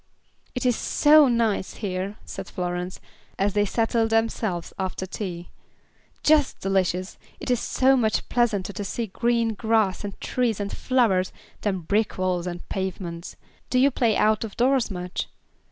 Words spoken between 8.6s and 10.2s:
to see green grass, and